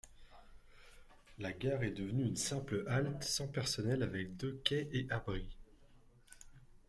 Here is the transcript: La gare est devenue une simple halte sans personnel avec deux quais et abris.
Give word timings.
La 1.37 1.53
gare 1.53 1.83
est 1.83 1.91
devenue 1.91 2.25
une 2.25 2.35
simple 2.35 2.85
halte 2.87 3.21
sans 3.23 3.47
personnel 3.47 4.01
avec 4.01 4.35
deux 4.35 4.59
quais 4.65 4.89
et 4.93 5.05
abris. 5.11 5.55